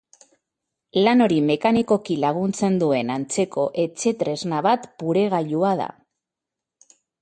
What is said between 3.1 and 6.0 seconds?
antzeko etxetresna bat puregailua da.